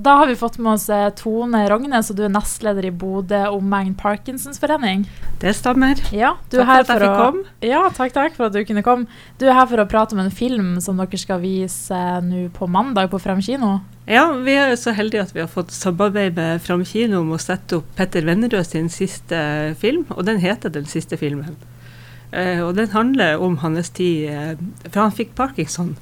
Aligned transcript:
Da 0.00 0.10
har 0.10 0.26
vi 0.26 0.36
fått 0.36 0.58
med 0.58 0.72
oss 0.72 0.88
eh, 0.94 1.08
Tone 1.18 1.64
Rognes, 1.66 2.06
og 2.12 2.18
du 2.20 2.22
er 2.22 2.30
nestleder 2.30 2.86
i 2.86 2.90
Bodø 2.94 3.40
omegn 3.50 3.96
Parkinsons 3.98 4.60
forening. 4.62 5.02
Det 5.42 5.50
stemmer. 5.58 5.98
Ja, 6.14 6.36
takk 6.52 6.60
for 6.60 6.70
at 6.70 6.92
jeg 6.92 7.00
fikk 7.02 7.16
komme. 7.18 7.42
Ja, 7.66 7.80
takk, 7.96 8.14
takk 8.14 8.36
for 8.36 8.46
at 8.46 8.54
du 8.54 8.60
kunne 8.68 8.84
komme. 8.86 9.18
Du 9.42 9.48
er 9.48 9.56
her 9.58 9.66
for 9.66 9.82
å 9.82 9.88
prate 9.90 10.14
om 10.14 10.22
en 10.22 10.30
film 10.30 10.76
som 10.84 11.02
dere 11.02 11.18
skal 11.18 11.42
vise 11.42 11.98
eh, 11.98 12.20
nå 12.22 12.44
på 12.54 12.70
mandag 12.70 13.10
på 13.10 13.18
Frem 13.24 13.42
kino. 13.42 13.80
Ja, 14.06 14.28
vi 14.46 14.54
er 14.54 14.76
så 14.78 14.94
heldige 14.94 15.26
at 15.26 15.34
vi 15.34 15.42
har 15.42 15.50
fått 15.50 15.74
samarbeid 15.74 16.38
med 16.38 16.62
Fram 16.62 16.86
kino 16.86 17.24
om 17.24 17.34
å 17.34 17.42
sette 17.42 17.80
opp 17.80 17.90
Petter 17.98 18.22
Vennerød 18.28 18.70
sin 18.70 18.86
siste 18.94 19.40
film, 19.82 20.06
og 20.14 20.22
den 20.30 20.38
heter 20.38 20.70
Den 20.78 20.86
siste 20.86 21.18
filmen. 21.18 21.58
Eh, 22.30 22.62
og 22.62 22.76
den 22.78 22.94
handler 22.94 23.42
om 23.42 23.58
hans 23.66 23.90
tid 23.98 24.62
fra 24.92 25.08
han 25.08 25.18
fikk 25.18 25.34
parkinson. 25.34 25.96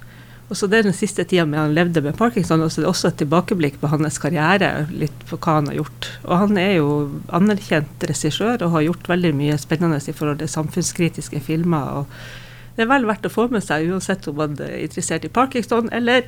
Og 0.48 0.56
så 0.56 0.68
Det 0.70 0.78
er 0.78 0.82
den 0.86 0.94
siste 0.94 1.24
tida 1.24 1.44
med 1.44 1.58
han 1.58 1.74
levde 1.74 2.02
med 2.02 2.16
parkinson, 2.16 2.62
og 2.62 2.70
så 2.70 2.80
er 2.80 2.84
det 2.84 2.90
også 2.92 3.08
et 3.08 3.16
tilbakeblikk 3.24 3.80
på 3.80 3.90
hans 3.90 4.18
karriere. 4.18 4.86
litt 4.90 5.26
på 5.26 5.36
hva 5.38 5.54
han 5.58 5.66
har 5.66 5.74
gjort. 5.74 6.10
Og 6.24 6.38
Han 6.38 6.56
er 6.56 6.72
jo 6.76 7.20
anerkjent 7.28 8.06
regissør 8.06 8.62
og 8.62 8.70
har 8.70 8.82
gjort 8.82 9.08
veldig 9.08 9.34
mye 9.34 9.58
spennende 9.58 9.96
i 9.96 10.12
forhold 10.12 10.38
til 10.38 10.48
samfunnskritiske 10.48 11.40
filmer. 11.40 11.98
og 11.98 12.06
Det 12.76 12.82
er 12.82 12.92
vel 12.92 13.06
verdt 13.06 13.26
å 13.26 13.32
få 13.32 13.50
med 13.50 13.64
seg, 13.64 13.88
uansett 13.90 14.28
om 14.28 14.36
man 14.36 14.56
er 14.60 14.84
interessert 14.84 15.24
i 15.24 15.28
parkinson, 15.28 15.88
eller 15.92 16.22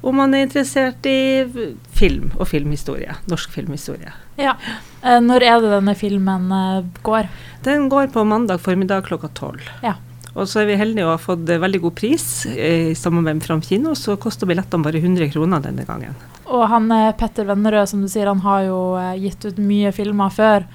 om 0.00 0.14
man 0.14 0.32
er 0.34 0.46
interessert 0.46 1.04
i 1.06 1.44
film 1.90 2.30
og 2.38 2.46
filmhistorie. 2.48 3.16
Norsk 3.28 3.50
filmhistorie. 3.50 4.12
Ja. 4.38 4.54
Eh, 5.02 5.20
Når 5.20 5.42
er 5.42 5.60
det 5.60 5.70
denne 5.70 5.94
filmen 5.98 6.52
eh, 6.52 6.84
går? 7.02 7.28
Den 7.64 7.88
går 7.88 8.12
på 8.14 8.24
mandag 8.24 8.60
formiddag 8.60 9.04
klokka 9.04 9.28
tolv. 9.34 9.60
Ja. 9.82 9.96
Og 10.34 10.44
så 10.48 10.62
er 10.62 10.68
vi 10.68 10.78
heldige 10.78 11.06
å 11.06 11.14
ha 11.14 11.20
fått 11.20 11.48
eh, 11.48 11.60
veldig 11.60 11.80
god 11.86 11.96
pris 11.98 12.26
eh, 12.50 12.90
i 12.92 12.98
samarbeid 12.98 13.40
med 13.40 13.46
Fram 13.46 13.62
kino, 13.64 13.94
så 13.98 14.18
koster 14.20 14.50
billettene 14.50 14.84
bare 14.84 15.00
100 15.00 15.32
kroner 15.32 15.64
denne 15.64 15.86
gangen. 15.88 16.14
Og 16.46 16.66
han 16.70 16.90
eh, 16.94 17.10
Petter 17.18 17.48
Vennerød, 17.48 17.88
som 17.90 18.04
du 18.04 18.10
sier, 18.12 18.28
han 18.30 18.44
har 18.44 18.68
jo 18.68 18.78
gitt 19.22 19.48
ut 19.48 19.58
mye 19.62 19.92
filmer 19.96 20.32
før. 20.34 20.68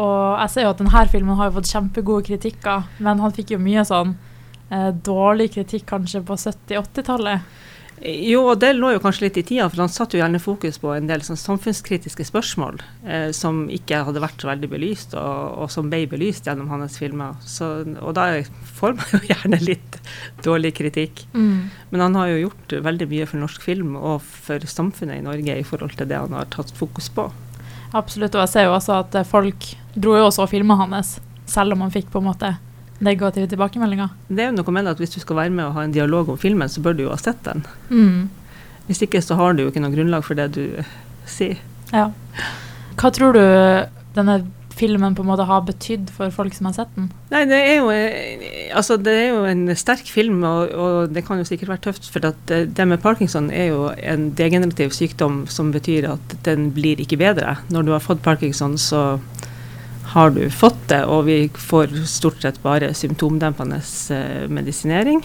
Og 0.00 0.40
jeg 0.40 0.52
ser 0.52 0.66
jo 0.66 0.72
at 0.72 0.80
denne 0.80 1.06
filmen 1.12 1.38
har 1.40 1.52
fått 1.54 1.70
kjempegode 1.70 2.28
kritikker, 2.30 2.86
men 3.04 3.20
han 3.22 3.34
fikk 3.36 3.54
jo 3.56 3.62
mye 3.62 3.84
sånn 3.86 4.14
eh, 4.70 4.90
dårlig 5.06 5.50
kritikk 5.56 5.88
kanskje 5.90 6.22
på 6.26 6.38
70-80-tallet. 6.38 7.58
Jo, 8.00 8.46
og 8.48 8.60
det 8.62 8.70
lå 8.78 8.94
jo 8.94 9.00
kanskje 9.02 9.26
litt 9.26 9.38
i 9.42 9.42
tida, 9.44 9.66
for 9.68 9.82
han 9.82 9.90
satte 9.92 10.16
jo 10.16 10.22
gjerne 10.22 10.40
fokus 10.40 10.78
på 10.80 10.94
en 10.94 11.08
del 11.10 11.20
sånn 11.24 11.36
samfunnskritiske 11.36 12.24
spørsmål 12.24 12.78
eh, 13.04 13.28
som 13.36 13.66
ikke 13.68 13.98
hadde 14.06 14.22
vært 14.24 14.40
så 14.40 14.48
veldig 14.48 14.70
belyst, 14.72 15.16
og, 15.20 15.58
og 15.60 15.72
som 15.72 15.90
ble 15.92 16.06
belyst 16.08 16.48
gjennom 16.48 16.70
hans 16.72 16.96
filmer. 17.00 17.36
Så, 17.44 17.68
og 18.00 18.14
da 18.16 18.30
får 18.78 18.96
man 18.96 19.12
jo 19.18 19.20
gjerne 19.34 19.60
litt 19.66 20.00
dårlig 20.46 20.72
kritikk. 20.80 21.26
Men 21.92 22.06
han 22.06 22.16
har 22.16 22.32
jo 22.32 22.40
gjort 22.46 22.76
veldig 22.88 23.10
mye 23.12 23.28
for 23.28 23.44
norsk 23.44 23.68
film 23.68 23.92
og 24.00 24.24
for 24.24 24.64
samfunnet 24.64 25.20
i 25.20 25.26
Norge 25.26 25.60
i 25.60 25.66
forhold 25.66 25.98
til 26.00 26.08
det 26.08 26.22
han 26.22 26.36
har 26.36 26.48
tatt 26.54 26.72
fokus 26.76 27.12
på. 27.12 27.28
Absolutt, 27.92 28.32
og 28.32 28.46
jeg 28.46 28.54
ser 28.54 28.68
jo 28.70 28.74
også 28.78 28.96
at 29.02 29.20
folk 29.28 29.72
dro 29.92 30.16
jo 30.16 30.26
også 30.30 30.46
og 30.46 30.52
filma 30.54 30.78
hans, 30.80 31.18
selv 31.50 31.76
om 31.76 31.84
han 31.84 31.92
fikk 31.92 32.08
på 32.12 32.22
en 32.22 32.30
måte 32.30 32.54
negative 33.00 33.48
tilbakemeldinger. 33.50 34.12
Det 34.28 34.44
er 34.44 34.50
jo 34.50 34.58
noe 34.58 34.76
med 34.76 34.90
at 34.90 35.00
Hvis 35.00 35.16
du 35.16 35.20
skal 35.22 35.36
være 35.36 35.54
med 35.54 35.66
og 35.66 35.74
ha 35.78 35.86
en 35.86 35.94
dialog 35.94 36.28
om 36.28 36.38
filmen, 36.38 36.68
så 36.68 36.82
bør 36.84 36.96
du 36.96 37.04
jo 37.06 37.14
ha 37.14 37.18
sett 37.20 37.42
den. 37.46 37.64
Mm. 37.88 38.28
Hvis 38.88 39.02
ikke 39.06 39.22
så 39.22 39.36
har 39.38 39.54
du 39.54 39.64
jo 39.64 39.72
ikke 39.72 39.82
noe 39.82 39.94
grunnlag 39.94 40.24
for 40.26 40.38
det 40.38 40.50
du 40.56 40.64
sier. 41.28 41.60
Ja. 41.94 42.10
Hva 43.00 43.10
tror 43.14 43.36
du 43.36 43.44
denne 44.16 44.40
filmen 44.80 45.14
på 45.16 45.24
en 45.24 45.28
måte 45.28 45.44
har 45.48 45.62
betydd 45.66 46.10
for 46.14 46.32
folk 46.34 46.54
som 46.56 46.68
har 46.70 46.76
sett 46.76 46.92
den? 46.96 47.10
Nei, 47.32 47.42
det 47.48 47.58
er 47.58 47.74
jo, 47.80 47.90
eh, 47.92 48.70
altså 48.76 48.96
det 49.00 49.12
er 49.12 49.28
jo 49.34 49.42
en 49.48 49.64
sterk 49.76 50.08
film, 50.08 50.42
og, 50.46 50.72
og 50.72 51.14
det 51.14 51.24
kan 51.26 51.40
jo 51.40 51.46
sikkert 51.48 51.74
være 51.74 51.84
tøft. 51.88 52.08
For 52.12 52.24
det, 52.24 52.62
det 52.76 52.88
med 52.88 53.02
parkinson 53.02 53.50
er 53.52 53.70
jo 53.74 53.88
en 53.92 54.30
degenerativ 54.38 54.94
sykdom 54.96 55.44
som 55.52 55.72
betyr 55.74 56.08
at 56.14 56.36
den 56.46 56.70
blir 56.76 57.02
ikke 57.02 57.20
bedre. 57.20 57.58
Når 57.70 57.86
du 57.86 57.94
har 57.94 58.04
fått 58.04 58.24
parkinson, 58.24 58.78
så 58.80 59.20
har 60.14 60.30
du 60.34 60.42
fått 60.50 60.88
det, 60.90 61.04
og 61.06 61.26
vi 61.28 61.42
får 61.54 62.00
stort 62.10 62.42
sett 62.42 62.62
bare 62.64 62.94
symptomdempende 62.94 63.78
eh, 64.14 64.48
medisinering. 64.50 65.22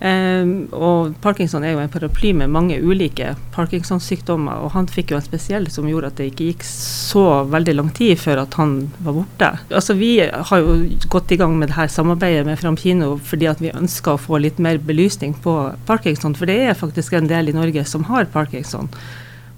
Ehm, 0.00 0.70
og 0.72 1.12
parkinson 1.20 1.64
er 1.64 1.74
jo 1.74 1.80
en 1.82 1.90
paraply 1.92 2.30
med 2.32 2.48
mange 2.52 2.78
ulike 2.80 3.34
parkinsonsykdommer, 3.52 4.62
og 4.64 4.72
han 4.72 4.88
fikk 4.88 5.12
jo 5.12 5.18
en 5.18 5.26
spesiell 5.26 5.68
som 5.72 5.88
gjorde 5.90 6.08
at 6.08 6.20
det 6.20 6.30
ikke 6.30 6.46
gikk 6.50 6.64
så 6.64 7.24
veldig 7.52 7.74
lang 7.76 7.90
tid 7.96 8.16
før 8.20 8.42
at 8.46 8.56
han 8.56 8.78
var 9.04 9.18
borte. 9.18 9.50
Altså 9.68 9.96
Vi 10.00 10.14
har 10.24 10.62
jo 10.64 10.78
gått 11.12 11.34
i 11.36 11.40
gang 11.40 11.58
med 11.58 11.68
det 11.68 11.76
her 11.76 11.92
samarbeidet 11.92 12.46
med 12.48 12.60
Fram 12.60 12.78
kino 12.80 13.18
fordi 13.20 13.50
at 13.50 13.60
vi 13.60 13.74
ønsker 13.76 14.16
å 14.16 14.22
få 14.22 14.40
litt 14.40 14.58
mer 14.58 14.80
belysning 14.80 15.36
på 15.44 15.56
parkinson, 15.88 16.36
for 16.36 16.48
det 16.48 16.56
er 16.64 16.80
faktisk 16.80 17.18
en 17.18 17.28
del 17.28 17.52
i 17.52 17.56
Norge 17.56 17.84
som 17.84 18.08
har 18.08 18.30
parkinson, 18.32 18.88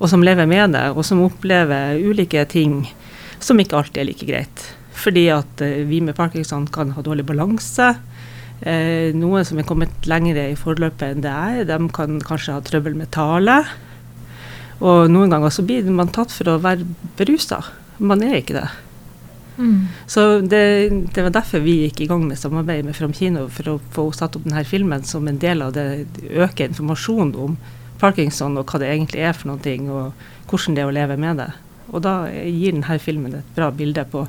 og 0.00 0.10
som 0.10 0.26
lever 0.26 0.50
med 0.50 0.74
det, 0.74 0.88
og 0.90 1.06
som 1.06 1.22
opplever 1.22 2.02
ulike 2.02 2.42
ting 2.50 2.80
som 3.44 3.60
ikke 3.60 3.78
alltid 3.78 4.02
er 4.02 4.08
like 4.08 4.28
greit. 4.28 4.64
Fordi 5.02 5.26
at 5.34 5.62
eh, 5.64 5.82
vi 5.88 6.02
med 6.04 6.16
parkinson 6.18 6.66
kan 6.72 6.92
ha 6.96 7.04
dårlig 7.04 7.26
balanse. 7.28 7.94
Eh, 8.60 9.10
noen 9.18 9.46
som 9.46 9.58
er 9.58 9.66
kommet 9.66 10.06
lenger 10.06 10.38
i 10.44 10.58
forløpet 10.58 11.08
enn 11.16 11.24
det 11.24 11.32
er, 11.32 11.64
de 11.66 11.78
kan 11.94 12.20
kanskje 12.22 12.56
ha 12.56 12.62
trøbbel 12.64 12.96
med 12.98 13.10
tale. 13.14 13.62
Og 14.82 15.10
noen 15.10 15.32
ganger 15.32 15.52
så 15.54 15.64
blir 15.66 15.86
man 15.94 16.10
tatt 16.14 16.34
for 16.34 16.54
å 16.54 16.60
være 16.62 16.86
berusa. 17.18 17.60
Man 18.02 18.22
er 18.24 18.40
ikke 18.40 18.58
det. 18.58 18.70
Så 20.06 20.40
det, 20.40 20.90
det 21.14 21.22
var 21.22 21.34
derfor 21.34 21.62
vi 21.62 21.82
gikk 21.84 22.00
i 22.02 22.08
gang 22.10 22.24
med 22.26 22.40
samarbeidet 22.40 22.86
med 22.86 22.96
Fram 22.96 23.12
kino, 23.14 23.46
for 23.52 23.74
å 23.74 23.80
få 23.94 24.08
satt 24.16 24.38
opp 24.38 24.46
denne 24.48 24.64
filmen 24.66 25.04
som 25.06 25.28
en 25.28 25.38
del 25.38 25.62
av 25.62 25.74
det 25.76 26.06
øke 26.32 26.66
informasjonen 26.70 27.34
om 27.38 27.58
parkinson 28.00 28.56
og 28.58 28.66
hva 28.66 28.80
det 28.82 28.90
egentlig 28.90 29.22
er 29.22 29.36
for 29.36 29.52
noe, 29.52 29.76
og 29.92 30.50
hvordan 30.50 30.76
det 30.76 30.82
er 30.82 30.90
å 30.90 30.96
leve 30.96 31.18
med 31.20 31.42
det. 31.42 31.50
Og 31.92 32.02
da 32.02 32.14
gir 32.32 32.72
denne 32.72 32.98
filmen 32.98 33.34
et 33.38 33.54
bra 33.56 33.70
bilde 33.70 34.04
på 34.10 34.26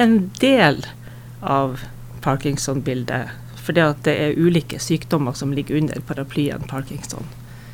en 0.00 0.30
del 0.40 0.82
av 1.42 1.78
Parkinson-bildet. 2.24 3.30
Fordi 3.64 3.80
at 3.84 4.02
det 4.04 4.14
er 4.20 4.36
ulike 4.40 4.78
sykdommer 4.82 5.36
som 5.36 5.52
ligger 5.56 5.78
under 5.80 6.00
paraplyen 6.04 6.66
parkinson. 6.68 7.24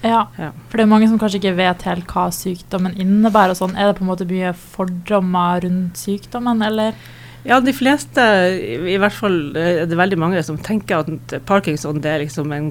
Ja, 0.02 0.26
Ja. 0.38 0.50
for 0.68 0.78
det 0.78 0.84
er 0.84 0.90
mange 0.90 1.08
som 1.08 1.18
kanskje 1.18 1.40
ikke 1.42 1.56
vet 1.56 1.82
helt 1.82 2.06
hva 2.06 2.28
sykdommen 2.32 2.94
innebærer 2.96 3.50
og 3.50 3.56
sånn. 3.58 3.76
Er 3.76 3.90
det 3.90 3.98
på 3.98 4.04
en 4.06 4.08
måte 4.10 4.26
mye 4.28 4.52
fordommer 4.54 5.60
rundt 5.66 5.98
sykdommen, 6.00 6.62
eller? 6.64 6.94
Ja, 7.40 7.56
de 7.64 7.72
fleste, 7.72 8.20
i 8.60 8.98
hvert 9.00 9.16
fall 9.16 9.56
er 9.56 9.86
det 9.88 9.96
veldig 9.96 10.18
mange 10.20 10.42
som 10.44 10.58
tenker 10.60 11.00
at 11.00 11.34
parkinson 11.48 12.02
det 12.04 12.10
er 12.12 12.22
liksom 12.26 12.52
en, 12.52 12.66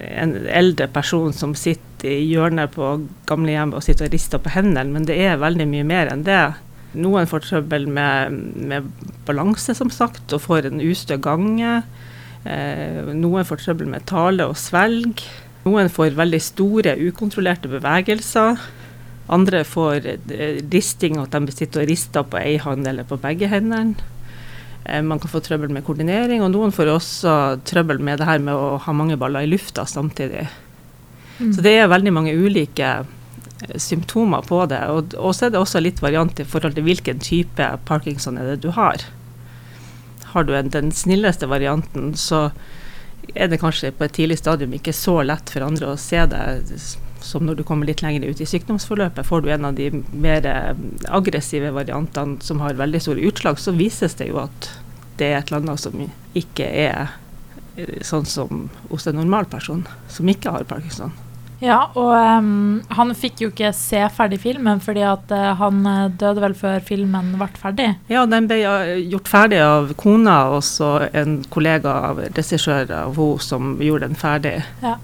en 0.00 0.32
eldre 0.48 0.86
person 0.88 1.34
som 1.36 1.52
sitter 1.58 2.08
i 2.08 2.30
hjørnet 2.30 2.72
på 2.72 2.94
gamlehjemmet 3.28 3.76
og 3.76 3.84
sitter 3.84 4.08
og 4.08 4.14
rister 4.16 4.40
på 4.40 4.54
hendene, 4.54 4.88
men 4.94 5.04
det 5.08 5.18
er 5.20 5.42
veldig 5.42 5.66
mye 5.68 5.88
mer 5.88 6.12
enn 6.12 6.24
det. 6.24 6.44
Noen 6.94 7.28
får 7.28 7.44
trøbbel 7.44 7.84
med, 7.90 8.38
med 8.54 8.88
balanse, 9.28 9.74
som 9.76 9.92
sagt, 9.92 10.32
og 10.32 10.44
får 10.46 10.70
en 10.70 10.80
ustø 10.80 11.18
gange. 11.20 11.82
Eh, 12.48 13.12
noen 13.12 13.44
får 13.44 13.64
trøbbel 13.64 13.90
med 13.92 14.06
tale 14.08 14.46
og 14.48 14.56
svelg. 14.60 15.20
Noen 15.66 15.90
får 15.92 16.16
veldig 16.16 16.40
store, 16.44 16.96
ukontrollerte 17.10 17.72
bevegelser. 17.72 18.62
Andre 19.34 19.64
får 19.68 20.08
eh, 20.14 20.62
risting, 20.72 21.18
at 21.20 21.34
de 21.34 21.52
sitter 21.52 21.84
og 21.84 21.92
rister 21.92 22.24
på 22.28 22.40
ei 22.40 22.56
hånd 22.62 22.86
eller 22.88 23.08
på 23.08 23.20
begge 23.20 23.52
hendene. 23.52 23.98
Eh, 24.84 25.02
man 25.02 25.18
kan 25.22 25.30
få 25.32 25.40
trøbbel 25.40 25.70
med 25.72 25.84
koordinering, 25.86 26.42
og 26.44 26.50
noen 26.52 26.72
får 26.74 26.90
også 26.92 27.34
trøbbel 27.64 28.00
med 28.04 28.18
det 28.20 28.26
her 28.28 28.38
med 28.44 28.54
å 28.54 28.76
ha 28.84 28.92
mange 28.96 29.16
baller 29.20 29.44
i 29.46 29.50
lufta 29.50 29.86
samtidig. 29.88 30.46
Så 31.38 31.62
det 31.64 31.72
er 31.80 31.88
veldig 31.90 32.12
mange 32.14 32.34
ulike 32.36 32.90
eh, 33.00 33.78
symptomer 33.80 34.44
på 34.46 34.60
det. 34.70 34.82
Og, 34.92 35.14
og 35.18 35.32
så 35.34 35.46
er 35.48 35.54
det 35.54 35.60
også 35.62 35.80
litt 35.82 36.02
variant 36.04 36.38
i 36.40 36.44
forhold 36.46 36.76
til 36.76 36.84
hvilken 36.86 37.18
type 37.24 37.70
parkinson 37.88 38.38
er 38.38 38.52
det 38.52 38.60
du 38.66 38.70
har. 38.76 39.02
Har 40.34 40.44
du 40.46 40.52
en, 40.58 40.68
den 40.70 40.92
snilleste 40.94 41.46
varianten, 41.50 42.12
så 42.18 42.48
er 43.34 43.48
det 43.48 43.60
kanskje 43.62 43.90
på 43.96 44.04
et 44.04 44.12
tidlig 44.14 44.36
stadium 44.38 44.74
ikke 44.76 44.92
så 44.94 45.20
lett 45.24 45.48
for 45.50 45.64
andre 45.64 45.94
å 45.94 45.98
se 45.98 46.20
det 46.28 46.44
s- 46.76 46.98
som 47.24 47.46
når 47.46 47.58
du 47.58 47.64
kommer 47.66 47.88
litt 47.88 48.02
lenger 48.04 48.28
ut 48.28 48.40
i 48.40 48.48
sykdomsforløpet. 48.48 49.26
Får 49.26 49.44
du 49.44 49.50
en 49.54 49.68
av 49.70 49.74
de 49.78 49.90
mer 50.12 50.46
eh, 50.46 50.72
aggressive 51.08 51.72
variantene 51.74 52.40
som 52.44 52.60
har 52.60 52.78
veldig 52.78 53.00
store 53.02 53.24
utslag, 53.30 53.60
så 53.60 53.74
vises 53.76 54.16
det 54.20 54.28
jo 54.30 54.42
at 54.44 54.70
det 55.18 55.30
er 55.30 55.38
et 55.38 55.50
eller 55.50 55.62
annet 55.62 55.84
som 55.84 56.06
ikke 56.36 56.68
er 56.68 57.14
eh, 57.76 58.00
sånn 58.04 58.28
som 58.28 58.66
hos 58.90 59.08
en 59.08 59.20
normal 59.22 59.48
person 59.50 59.86
som 60.12 60.28
ikke 60.28 60.52
har 60.52 60.66
parkinson. 60.68 61.14
Ja, 61.64 61.78
og 61.96 62.10
um, 62.12 62.82
han 62.92 63.14
fikk 63.16 63.40
jo 63.40 63.48
ikke 63.48 63.70
se 63.72 64.02
ferdig 64.12 64.40
filmen 64.42 64.82
fordi 64.84 65.04
at 65.06 65.30
uh, 65.32 65.54
han 65.56 65.86
døde 66.20 66.42
vel 66.42 66.56
før 66.58 66.82
filmen 66.84 67.30
ble 67.38 67.48
ferdig. 67.56 67.86
Ja, 68.10 68.26
den 68.28 68.50
ble 68.50 68.58
gjort 69.06 69.30
ferdig 69.30 69.62
av 69.64 69.94
kona 69.96 70.34
og 70.52 70.60
så 70.66 71.06
en 71.14 71.38
kollega 71.54 71.94
av 72.10 72.20
regissør 72.26 72.90
av 72.92 73.16
hun 73.16 73.40
som 73.40 73.78
gjorde 73.80 74.10
den 74.10 74.18
ferdig. 74.18 74.58
Ja. 74.84 74.98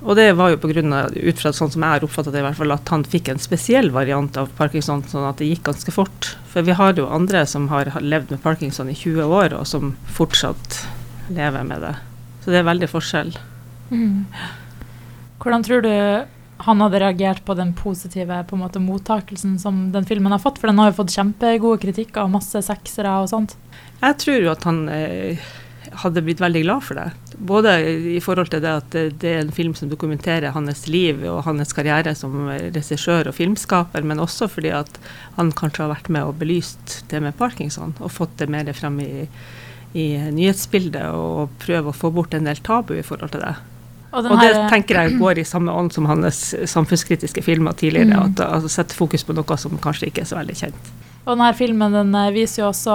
Og 0.00 0.16
det 0.16 0.30
var 0.38 0.54
jo 0.54 0.60
på 0.62 0.70
grunn 0.70 0.94
av, 0.96 1.12
ut 1.12 1.40
fra 1.40 1.52
sånn 1.52 1.72
som 1.74 1.84
jeg 1.84 1.96
har 1.96 2.04
oppfattet 2.06 2.32
det, 2.32 2.40
i 2.40 2.46
hvert 2.46 2.56
fall, 2.56 2.72
at 2.72 2.92
han 2.92 3.04
fikk 3.04 3.28
en 3.28 3.42
spesiell 3.42 3.90
variant 3.92 4.38
av 4.40 4.48
parkinson, 4.56 5.04
sånn 5.08 5.28
at 5.28 5.42
det 5.42 5.50
gikk 5.50 5.66
ganske 5.68 5.92
fort. 5.94 6.32
For 6.52 6.64
vi 6.66 6.76
har 6.78 6.96
jo 6.96 7.10
andre 7.12 7.44
som 7.48 7.68
har 7.72 7.92
levd 8.00 8.32
med 8.32 8.42
parkinson 8.44 8.88
i 8.88 8.96
20 8.96 9.28
år, 9.28 9.56
og 9.60 9.68
som 9.68 9.94
fortsatt 10.16 10.80
lever 11.28 11.68
med 11.68 11.84
det. 11.84 11.94
Så 12.40 12.54
det 12.54 12.62
er 12.62 12.68
veldig 12.70 12.88
forskjell. 12.90 13.34
Hvordan 15.40 15.66
tror 15.66 15.84
du 15.84 15.92
han 16.60 16.80
hadde 16.84 17.00
reagert 17.00 17.44
på 17.44 17.54
den 17.56 17.72
positive 17.76 18.42
på 18.48 18.56
en 18.56 18.62
måte, 18.64 18.82
mottakelsen 18.82 19.56
som 19.58 19.86
den 19.94 20.04
filmen 20.08 20.32
har 20.32 20.42
fått. 20.42 20.58
For 20.60 20.68
den 20.68 20.80
har 20.80 20.90
jo 20.90 20.98
fått 20.98 21.14
kjempegode 21.14 21.80
kritikker 21.80 22.26
og 22.26 22.34
masse 22.34 22.60
seksere 22.66 23.14
og 23.22 23.30
sånt. 23.32 23.56
Jeg 24.02 24.18
tror 24.20 24.44
jo 24.44 24.50
at 24.52 24.66
han 24.68 24.82
eh, 24.92 25.50
hadde 26.02 26.22
blitt 26.24 26.40
veldig 26.42 26.62
glad 26.64 26.84
for 26.84 26.98
det. 26.98 27.36
Både 27.50 27.74
i 28.14 28.18
forhold 28.22 28.50
til 28.52 28.62
det 28.64 28.72
at 28.82 28.96
det 29.22 29.30
er 29.30 29.40
en 29.44 29.54
film 29.54 29.74
som 29.78 29.90
dokumenterer 29.90 30.54
hans 30.54 30.84
liv 30.90 31.22
og 31.30 31.42
hans 31.46 31.74
karriere 31.76 32.14
som 32.18 32.50
regissør 32.50 33.30
og 33.30 33.36
filmskaper, 33.36 34.04
men 34.06 34.22
også 34.22 34.48
fordi 34.50 34.72
at 34.76 35.00
han 35.38 35.52
kanskje 35.56 35.86
har 35.86 35.94
vært 35.94 36.12
med 36.12 36.28
og 36.28 36.38
belyst 36.40 37.00
det 37.12 37.22
med 37.24 37.36
parkinson 37.38 37.96
og 38.00 38.14
fått 38.14 38.38
det 38.42 38.50
mer 38.52 38.70
frem 38.76 39.00
i, 39.04 39.26
i 39.96 40.06
nyhetsbildet 40.30 41.10
og 41.16 41.52
prøve 41.62 41.92
å 41.92 41.96
få 41.96 42.12
bort 42.14 42.36
en 42.36 42.48
del 42.48 42.62
tabu 42.64 42.96
i 42.98 43.06
forhold 43.06 43.34
til 43.34 43.44
det. 43.46 43.56
Og, 44.10 44.26
og, 44.26 44.40
det 44.42 44.54
tenker 44.72 44.98
jeg 44.98 45.18
går 45.20 45.38
i 45.38 45.46
samme 45.46 45.70
ånd 45.70 45.92
som 45.94 46.08
hans 46.10 46.50
samfunnskritiske 46.66 47.44
filmer 47.46 47.76
tidligere. 47.78 48.16
Mm. 48.16 48.32
At 48.32 48.42
altså, 48.48 48.72
Sette 48.80 48.96
fokus 48.98 49.22
på 49.26 49.36
noe 49.36 49.58
som 49.60 49.78
kanskje 49.82 50.10
ikke 50.10 50.24
er 50.24 50.30
så 50.32 50.40
veldig 50.40 50.56
kjent. 50.64 50.90
Og 51.26 51.34
denne 51.34 51.50
filmen 51.52 51.92
den 51.92 52.14
eh, 52.16 52.30
viser 52.32 52.62
jo 52.62 52.68
også 52.70 52.94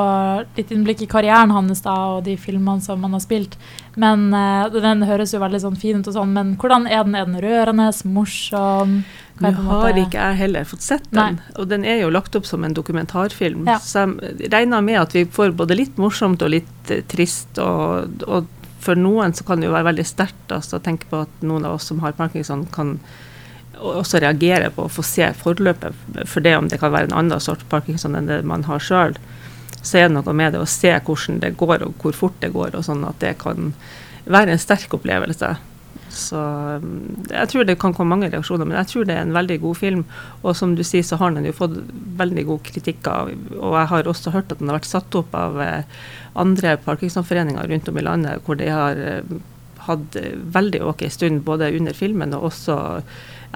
litt 0.57 0.71
innblikk 0.73 1.03
i 1.05 1.09
karrieren 1.09 1.53
hans 1.53 1.83
da, 1.85 1.93
og 2.15 2.23
de 2.25 2.33
filmene 2.41 2.81
som 2.81 3.03
han 3.05 3.13
har 3.13 3.21
spilt. 3.21 3.53
Men 4.01 4.27
uh, 4.33 4.65
Den 4.73 5.05
høres 5.07 5.35
jo 5.35 5.39
veldig 5.43 5.61
sånn 5.61 5.77
fin 5.79 6.01
ut, 6.01 6.09
og 6.09 6.17
sånn, 6.17 6.33
men 6.35 6.55
hvordan 6.59 6.87
er 6.89 7.05
den? 7.05 7.15
Er 7.15 7.29
den 7.29 7.37
rørende? 7.43 7.91
Morsom? 8.09 8.97
Nå 9.43 9.51
har 9.67 9.99
ikke 9.99 10.17
jeg 10.17 10.39
heller 10.39 10.67
fått 10.67 10.83
sett 10.85 11.05
den, 11.11 11.37
Nei. 11.37 11.53
og 11.59 11.67
den 11.67 11.83
er 11.83 11.99
jo 11.99 12.11
lagt 12.13 12.37
opp 12.39 12.47
som 12.47 12.63
en 12.63 12.75
dokumentarfilm. 12.75 13.65
Ja. 13.67 13.77
Så 13.83 14.05
jeg 14.07 14.51
regner 14.53 14.83
med 14.85 15.01
at 15.01 15.15
vi 15.15 15.25
får 15.27 15.53
både 15.59 15.77
litt 15.77 15.99
morsomt 16.01 16.43
og 16.45 16.53
litt 16.55 16.91
uh, 16.91 17.03
trist. 17.11 17.61
Og, 17.61 18.25
og, 18.25 18.49
for 18.85 18.97
noen 18.99 19.33
så 19.33 19.45
kan 19.45 19.61
det 19.61 19.69
jo 19.69 19.73
være 19.73 19.89
veldig 19.91 20.03
sterkt 20.05 20.51
altså, 20.53 20.77
å 20.77 20.83
tenke 20.83 21.07
på 21.09 21.23
at 21.25 21.45
noen 21.45 21.63
av 21.65 21.79
oss 21.79 21.87
som 21.89 22.03
har 22.03 22.17
parkinson, 22.17 22.67
kan 22.73 22.99
også 23.79 24.21
reagere 24.23 24.71
på 24.73 24.85
å 24.85 24.91
få 24.91 25.03
se 25.05 25.27
forløpet 25.39 26.25
for 26.29 26.45
det, 26.45 26.55
om 26.57 26.69
det 26.71 26.79
kan 26.81 26.93
være 26.93 27.11
en 27.11 27.19
annen 27.21 27.43
sort 27.43 27.65
parkinson 27.71 28.17
enn 28.17 28.29
det 28.29 28.41
man 28.47 28.65
har 28.69 28.83
sjøl. 28.83 29.15
Så 29.81 29.99
er 29.99 30.07
det 30.07 30.15
noe 30.15 30.33
med 30.33 30.55
det 30.55 30.63
å 30.63 30.69
se 30.69 30.93
hvordan 30.95 31.41
det 31.43 31.55
går 31.59 31.85
og 31.85 32.01
hvor 32.01 32.17
fort 32.17 32.41
det 32.41 32.53
går, 32.55 32.75
og 32.75 32.87
sånn 32.87 33.05
at 33.07 33.19
det 33.21 33.35
kan 33.41 33.73
være 34.25 34.55
en 34.55 34.61
sterk 34.61 34.97
opplevelse. 34.97 35.53
Så 36.15 36.39
mm, 36.81 37.27
jeg 37.29 37.49
tror 37.51 37.65
det 37.67 37.77
kan 37.81 37.93
komme 37.93 38.15
mange 38.15 38.29
reaksjoner, 38.31 38.67
men 38.67 38.77
jeg 38.79 38.91
tror 38.91 39.07
det 39.07 39.17
er 39.17 39.25
en 39.25 39.35
veldig 39.35 39.57
god 39.65 39.79
film. 39.79 40.03
Og 40.41 40.55
som 40.57 40.75
du 40.77 40.83
sier, 40.87 41.03
så 41.05 41.19
har 41.21 41.35
den 41.35 41.47
jo 41.47 41.55
fått 41.55 41.75
veldig 42.19 42.45
god 42.49 42.63
kritikk 42.69 43.09
av, 43.11 43.33
og 43.59 43.75
jeg 43.79 43.91
har 43.91 44.11
også 44.11 44.33
hørt 44.35 44.53
at 44.53 44.61
den 44.61 44.71
har 44.71 44.79
vært 44.79 44.89
satt 44.89 45.19
opp 45.19 45.35
av 45.37 45.59
andre 45.59 45.83
andre 46.45 46.77
Parkinsonforeninger 46.83 47.67
rundt 47.67 47.91
om 47.91 47.97
i 47.97 48.05
landet, 48.05 48.41
hvor 48.45 48.57
de 48.59 48.71
har 48.71 48.99
eh, 48.99 49.35
hatt 49.87 50.17
veldig 50.55 50.83
ok 50.91 51.05
stund 51.13 51.43
både 51.47 51.71
under 51.77 51.97
filmen 51.97 52.33
og 52.37 52.49
også 52.51 52.77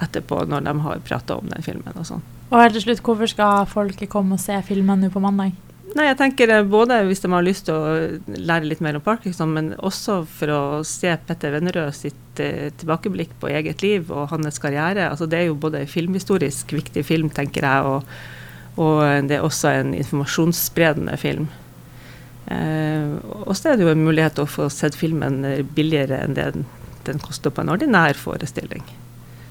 etterpå 0.00 0.44
når 0.48 0.66
de 0.66 0.76
har 0.84 1.02
prata 1.06 1.36
om 1.40 1.50
den 1.50 1.64
filmen 1.66 1.96
og 1.96 2.06
sånn. 2.08 2.22
Og 2.50 2.58
helt 2.58 2.74
til 2.74 2.88
slutt, 2.88 3.02
hvorfor 3.06 3.30
skal 3.30 3.66
folk 3.70 4.00
komme 4.10 4.38
og 4.38 4.42
se 4.42 4.56
filmen 4.66 5.04
nå 5.04 5.10
på 5.12 5.22
mandag? 5.22 5.54
Nei, 5.90 6.06
jeg 6.06 6.18
tenker 6.20 6.52
Både 6.70 7.00
hvis 7.08 7.22
de 7.22 7.30
har 7.32 7.42
lyst 7.42 7.66
til 7.66 7.74
å 7.74 7.94
lære 8.30 8.68
litt 8.68 8.82
mer 8.84 8.98
om 8.98 9.04
Parkinson, 9.04 9.50
men 9.56 9.72
også 9.78 10.20
for 10.38 10.52
å 10.54 10.60
se 10.86 11.12
Petter 11.26 11.54
Vennerød 11.56 11.96
sitt 11.96 12.42
eh, 12.42 12.68
tilbakeblikk 12.78 13.32
på 13.42 13.50
eget 13.50 13.82
liv 13.82 14.12
og 14.14 14.30
hans 14.30 14.62
karriere. 14.62 15.08
Altså, 15.10 15.26
det 15.30 15.40
er 15.40 15.48
jo 15.48 15.58
både 15.58 15.82
filmhistorisk 15.90 16.76
viktig 16.78 17.02
film, 17.06 17.30
tenker 17.34 17.66
jeg, 17.66 17.90
og, 17.90 18.78
og 18.78 19.02
det 19.26 19.40
er 19.40 19.46
også 19.46 19.74
en 19.80 19.92
informasjonsspredende 19.98 21.18
film. 21.20 21.50
Eh, 22.50 23.16
og 23.46 23.54
så 23.56 23.72
er 23.72 23.78
det 23.78 23.86
jo 23.86 23.92
en 23.94 24.04
mulighet 24.04 24.36
til 24.38 24.46
å 24.46 24.50
få 24.50 24.68
sett 24.72 24.98
filmen 24.98 25.42
billigere 25.76 26.18
enn 26.24 26.34
det 26.34 26.48
den, 26.56 26.66
den 27.06 27.22
koster 27.22 27.54
på 27.54 27.62
en 27.62 27.72
ordinær 27.76 28.18
forestilling. 28.18 28.82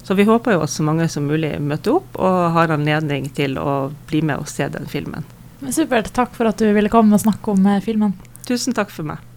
Så 0.04 0.16
vi 0.18 0.26
håper 0.26 0.56
jo 0.56 0.64
at 0.66 0.74
så 0.74 0.84
mange 0.84 1.06
som 1.12 1.28
mulig 1.30 1.54
møter 1.62 2.00
opp 2.00 2.16
og 2.18 2.38
har 2.56 2.72
anledning 2.74 3.28
til 3.38 3.60
å 3.62 3.92
bli 4.10 4.24
med 4.26 4.42
og 4.42 4.50
se 4.50 4.66
den 4.74 4.90
filmen. 4.90 5.28
Supert. 5.70 6.10
Takk 6.16 6.34
for 6.38 6.50
at 6.50 6.60
du 6.60 6.70
ville 6.74 6.92
komme 6.92 7.14
og 7.16 7.22
snakke 7.22 7.54
om 7.54 7.66
eh, 7.68 7.82
filmen. 7.84 8.16
Tusen 8.48 8.74
takk 8.74 8.90
for 8.94 9.06
meg. 9.06 9.29